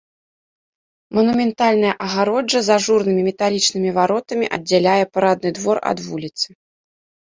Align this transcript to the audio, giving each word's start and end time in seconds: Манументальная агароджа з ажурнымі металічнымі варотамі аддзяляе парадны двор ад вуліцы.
Манументальная 1.17 1.91
агароджа 2.07 2.59
з 2.69 2.73
ажурнымі 2.77 3.21
металічнымі 3.29 3.89
варотамі 4.01 4.45
аддзяляе 4.61 5.01
парадны 5.15 5.49
двор 5.63 5.77
ад 5.95 6.07
вуліцы. 6.13 6.47